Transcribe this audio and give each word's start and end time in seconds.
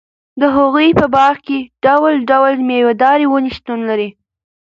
د 0.41 0.43
هغوي 0.55 0.89
په 0.99 1.05
باغ 1.15 1.35
کي 1.45 1.59
ډول٬ډول 1.85 2.53
ميوه 2.67 2.93
داري 3.03 3.25
وني 3.29 3.51
شتون 3.57 3.79
لري 3.89 4.09